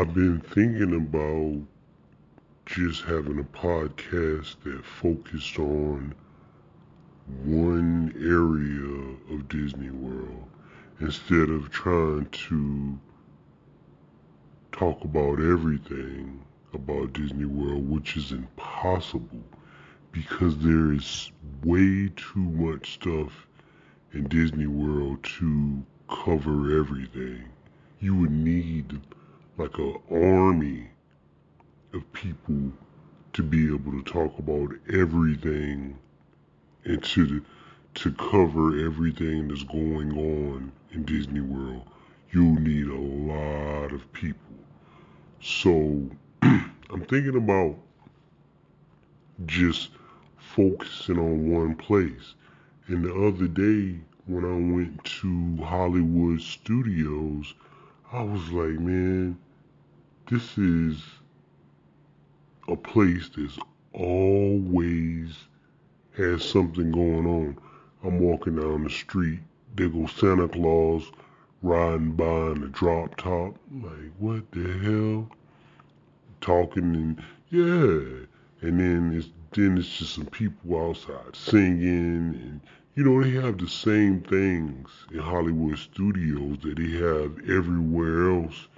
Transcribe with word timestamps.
I've 0.00 0.14
been 0.14 0.40
thinking 0.40 0.96
about 0.96 1.60
just 2.64 3.02
having 3.02 3.38
a 3.38 3.44
podcast 3.44 4.56
that 4.64 4.82
focused 4.82 5.58
on 5.58 6.14
one 7.44 8.10
area 8.16 9.34
of 9.36 9.46
Disney 9.50 9.90
World 9.90 10.48
instead 11.00 11.50
of 11.50 11.70
trying 11.70 12.24
to 12.48 12.98
talk 14.72 15.04
about 15.04 15.38
everything 15.38 16.46
about 16.72 17.12
Disney 17.12 17.44
World, 17.44 17.90
which 17.90 18.16
is 18.16 18.32
impossible 18.32 19.44
because 20.12 20.56
there 20.60 20.94
is 20.94 21.30
way 21.62 22.10
too 22.16 22.40
much 22.40 22.94
stuff 22.94 23.46
in 24.14 24.26
Disney 24.28 24.66
World 24.66 25.22
to 25.38 25.84
cover 26.08 26.80
everything. 26.80 27.44
You 28.00 28.16
would 28.16 28.30
need 28.30 28.98
like 29.60 29.76
an 29.76 29.94
army 30.10 30.88
of 31.92 32.10
people 32.14 32.72
to 33.34 33.42
be 33.42 33.66
able 33.66 33.92
to 33.92 34.02
talk 34.04 34.38
about 34.38 34.70
everything 34.90 35.98
and 36.84 37.04
to 37.04 37.44
to 37.92 38.10
cover 38.12 38.86
everything 38.86 39.48
that's 39.48 39.64
going 39.64 40.16
on 40.16 40.72
in 40.92 41.04
Disney 41.04 41.42
World. 41.42 41.82
You'll 42.30 42.58
need 42.58 42.86
a 42.86 42.94
lot 42.94 43.92
of 43.92 44.10
people. 44.14 44.56
So 45.42 46.08
I'm 46.42 47.04
thinking 47.06 47.36
about 47.36 47.76
just 49.44 49.90
focusing 50.38 51.18
on 51.18 51.50
one 51.50 51.74
place. 51.74 52.34
And 52.86 53.04
the 53.04 53.14
other 53.14 53.46
day 53.46 54.00
when 54.26 54.44
I 54.46 54.74
went 54.74 55.04
to 55.20 55.62
Hollywood 55.62 56.40
Studios, 56.40 57.52
I 58.10 58.22
was 58.22 58.50
like, 58.52 58.80
man, 58.80 59.36
this 60.30 60.56
is 60.58 61.02
a 62.68 62.76
place 62.76 63.28
that's 63.36 63.58
always 63.92 65.34
has 66.16 66.44
something 66.44 66.92
going 66.92 67.26
on. 67.26 67.58
I'm 68.04 68.20
walking 68.20 68.54
down 68.54 68.84
the 68.84 68.90
street, 68.90 69.40
there 69.74 69.88
goes 69.88 70.12
Santa 70.12 70.46
Claus 70.46 71.10
riding 71.62 72.12
by 72.12 72.52
in 72.52 72.62
a 72.62 72.68
drop 72.68 73.16
top. 73.16 73.56
Like, 73.72 74.12
what 74.20 74.48
the 74.52 74.72
hell? 74.78 75.28
Talking 76.40 76.94
and 76.94 77.22
yeah. 77.50 78.26
And 78.62 78.78
then 78.78 79.12
it's 79.16 79.28
then 79.52 79.78
it's 79.78 79.98
just 79.98 80.14
some 80.14 80.26
people 80.26 80.90
outside 80.90 81.34
singing 81.34 82.38
and 82.40 82.60
you 82.94 83.02
know 83.02 83.20
they 83.22 83.30
have 83.30 83.58
the 83.58 83.68
same 83.68 84.20
things 84.20 84.88
in 85.10 85.18
Hollywood 85.18 85.76
studios 85.78 86.58
that 86.62 86.76
they 86.76 86.90
have 86.98 87.36
everywhere 87.50 88.30
else 88.30 88.68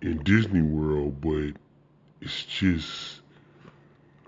in 0.00 0.22
Disney 0.22 0.62
World, 0.62 1.20
but 1.20 1.52
it's 2.20 2.44
just 2.44 3.20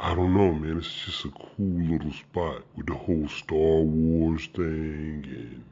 I 0.00 0.14
don't 0.14 0.32
know, 0.32 0.52
man. 0.52 0.78
It's 0.78 0.94
just 0.94 1.24
a 1.24 1.30
cool 1.30 1.82
little 1.82 2.12
spot 2.12 2.62
with 2.76 2.86
the 2.86 2.94
whole 2.94 3.26
Star 3.28 3.82
Wars 3.82 4.46
thing, 4.54 5.24
and 5.26 5.64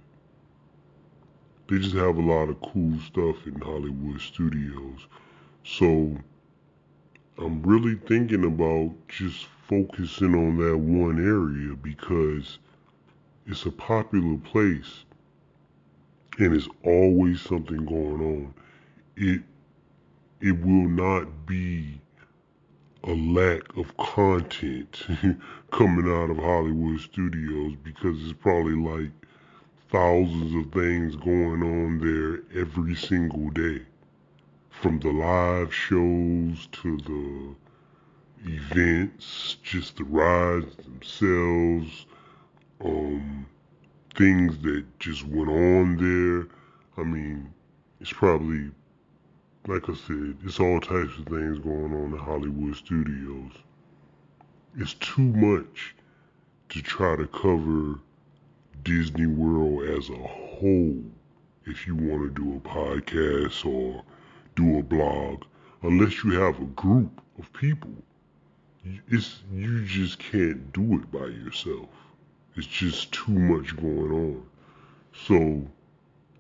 they 1.69 1.79
just 1.79 1.95
have 1.95 2.17
a 2.17 2.21
lot 2.21 2.49
of 2.49 2.61
cool 2.61 2.99
stuff 3.07 3.47
in 3.47 3.61
Hollywood 3.61 4.21
studios. 4.21 5.07
So 5.63 6.17
I'm 7.39 7.63
really 7.63 7.95
thinking 7.95 8.45
about 8.45 8.95
just 9.09 9.47
focusing 9.69 10.35
on 10.35 10.57
that 10.59 10.77
one 10.77 11.25
area 11.25 11.77
because 11.77 12.59
it's 13.47 13.65
a 13.65 13.71
popular 13.71 14.39
place 14.39 15.05
and 16.39 16.53
there's 16.53 16.69
always 16.85 17.41
something 17.41 17.85
going 17.85 18.21
on. 18.21 18.55
It 19.17 19.43
it 20.41 20.61
will 20.61 20.89
not 20.89 21.47
be 21.47 21.99
a 23.05 23.13
lack 23.13 23.77
of 23.77 23.97
content 23.97 25.07
coming 25.71 26.13
out 26.13 26.31
of 26.31 26.37
Hollywood 26.39 27.01
studios 27.01 27.75
because 27.83 28.23
it's 28.23 28.33
probably 28.33 28.75
like 28.75 29.11
thousands 29.91 30.55
of 30.55 30.73
things 30.73 31.17
going 31.17 31.63
on 31.63 31.99
there 31.99 32.61
every 32.61 32.95
single 32.95 33.51
day. 33.51 33.83
From 34.71 34.99
the 34.99 35.11
live 35.11 35.73
shows 35.73 36.69
to 36.73 36.99
the 36.99 38.51
events, 38.51 39.57
just 39.63 39.97
the 39.97 40.05
rides 40.05 40.77
themselves, 40.77 42.07
um, 42.85 43.47
things 44.15 44.59
that 44.59 44.85
just 44.99 45.25
went 45.27 45.49
on 45.49 45.97
there. 45.97 46.49
I 47.03 47.09
mean, 47.09 47.55
it's 48.01 48.13
probably 48.13 48.71
like 49.69 49.89
I 49.89 49.95
said, 49.95 50.37
it's 50.45 50.61
all 50.61 50.81
types 50.81 51.19
of 51.19 51.27
things 51.27 51.59
going 51.59 51.93
on 51.93 52.13
in 52.13 52.19
Hollywood 52.19 52.77
studios. 52.77 53.51
It's 54.77 54.95
too 54.95 55.23
much 55.23 55.97
to 56.69 56.83
try 56.83 57.17
to 57.17 57.27
cover 57.27 57.99
Disney 58.85 59.27
World 59.27 59.83
as 59.89 60.09
a 60.09 60.17
whole 60.17 61.03
if 61.65 61.85
you 61.85 61.97
want 61.97 62.23
to 62.23 62.43
do 62.43 62.57
a 62.57 62.61
podcast 62.61 63.67
or 63.67 64.05
do 64.55 64.79
a 64.79 64.83
blog, 64.85 65.43
unless 65.83 66.23
you 66.23 66.31
have 66.41 66.61
a 66.61 66.67
group 66.67 67.21
of 67.39 67.53
people. 67.53 67.91
It's 69.09 69.43
you 69.53 69.85
just 69.85 70.21
can't 70.21 70.73
do 70.73 71.01
it 71.01 71.11
by 71.11 71.27
yourself. 71.27 71.89
It's 72.55 72.69
just 72.69 73.11
too 73.11 73.33
much 73.33 73.77
going 73.77 74.13
on. 74.13 74.47
So, 75.27 75.67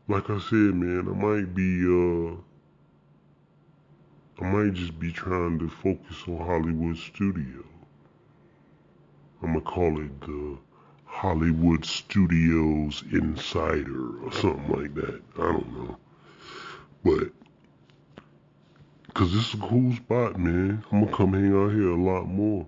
like 0.07 0.31
I 0.31 0.39
said, 0.39 0.75
man, 0.75 1.09
I 1.09 1.13
might 1.13 1.55
be 1.57 1.85
uh 1.85 2.37
I 4.39 4.45
might 4.45 4.75
just 4.75 4.99
be 4.99 5.11
trying 5.13 5.59
to 5.61 5.69
focus 5.69 6.25
on 6.29 6.37
Hollywood 6.37 6.99
Studio. 6.99 7.65
I'm 9.43 9.55
gonna 9.55 9.63
call 9.63 9.99
it 9.99 10.21
the 10.21 10.59
Hollywood 11.07 11.87
Studios 11.87 13.03
Insider 13.13 14.19
or 14.23 14.33
something 14.33 14.69
like 14.69 14.95
that. 14.95 15.23
I 15.39 15.53
don't 15.53 15.73
know. 15.73 15.97
But, 17.03 17.31
cause 19.15 19.33
this 19.33 19.49
is 19.49 19.55
a 19.55 19.67
cool 19.67 19.95
spot, 19.95 20.39
man. 20.39 20.85
I'm 20.93 21.05
gonna 21.05 21.17
come 21.17 21.33
hang 21.33 21.55
out 21.55 21.73
here 21.73 21.89
a 21.89 22.03
lot 22.03 22.27
more. 22.27 22.67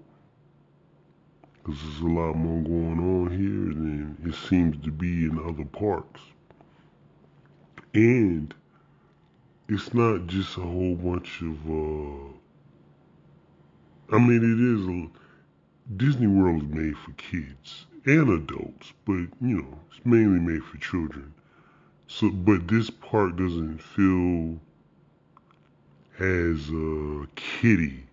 Cause 1.65 1.77
there's 1.83 2.01
a 2.01 2.07
lot 2.07 2.35
more 2.35 2.63
going 2.63 2.99
on 2.99 3.31
here 3.31 3.75
than 3.75 4.17
it 4.25 4.35
seems 4.49 4.83
to 4.85 4.91
be 4.91 5.27
in 5.27 5.39
other 5.39 5.67
parks. 5.67 6.23
And 7.93 8.55
it's 9.69 9.93
not 9.93 10.27
just 10.27 10.57
a 10.57 10.63
whole 10.63 10.97
bunch 10.97 11.43
of 11.43 11.71
uh 11.71 12.33
I 14.17 14.19
mean 14.19 14.43
it 14.43 14.61
is 14.61 14.87
a 14.89 15.29
Disney 15.97 16.27
World 16.27 16.63
is 16.63 16.69
made 16.69 16.97
for 16.99 17.13
kids 17.13 17.87
and 18.05 18.31
adults, 18.31 18.93
but 19.07 19.27
you 19.41 19.63
know, 19.63 19.79
it's 19.91 20.05
mainly 20.05 20.41
made 20.41 20.65
for 20.65 20.79
children. 20.79 21.33
So 22.07 22.31
but 22.31 22.69
this 22.69 22.91
park 22.91 23.37
doesn't 23.37 23.83
feel 23.83 24.59
as 26.19 26.71
uh 26.71 27.27
kiddie 27.37 28.07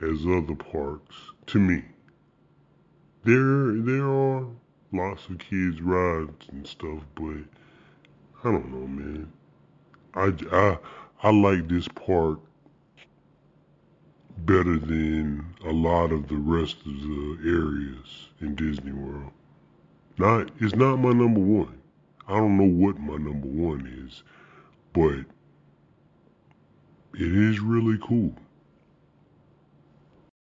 as 0.00 0.26
other 0.26 0.54
parks 0.54 1.16
to 1.46 1.58
me. 1.58 1.84
There 3.24 3.72
there 3.72 4.06
are 4.08 4.46
lots 4.92 5.28
of 5.28 5.38
kids 5.38 5.80
rides 5.80 6.46
and 6.52 6.66
stuff, 6.66 7.02
but 7.16 7.42
I 8.44 8.52
don't 8.52 8.70
know, 8.70 8.86
man. 8.86 9.32
I, 10.16 10.32
I, 10.50 10.78
I 11.22 11.30
like 11.30 11.68
this 11.68 11.86
park 11.88 12.40
better 14.38 14.78
than 14.78 15.44
a 15.64 15.70
lot 15.72 16.10
of 16.12 16.28
the 16.28 16.36
rest 16.36 16.76
of 16.86 17.00
the 17.00 17.38
areas 17.44 18.28
in 18.40 18.54
Disney 18.54 18.92
World. 18.92 19.30
Not, 20.18 20.50
it's 20.60 20.74
not 20.74 20.96
my 20.96 21.12
number 21.12 21.40
one. 21.40 21.78
I 22.26 22.36
don't 22.36 22.56
know 22.56 22.86
what 22.86 22.98
my 22.98 23.16
number 23.16 23.46
one 23.46 23.86
is, 24.08 24.22
but 24.94 25.26
it 27.20 27.34
is 27.34 27.60
really 27.60 27.98
cool. 28.02 28.34